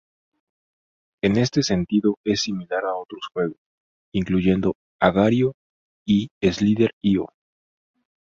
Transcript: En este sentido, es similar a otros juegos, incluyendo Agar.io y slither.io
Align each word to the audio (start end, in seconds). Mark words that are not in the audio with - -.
En 1.21 1.37
este 1.37 1.61
sentido, 1.61 2.17
es 2.25 2.41
similar 2.41 2.85
a 2.85 2.95
otros 2.95 3.21
juegos, 3.31 3.59
incluyendo 4.11 4.73
Agar.io 4.99 5.53
y 6.07 6.31
slither.io 6.41 7.27